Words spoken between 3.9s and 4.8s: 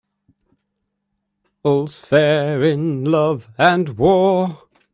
war.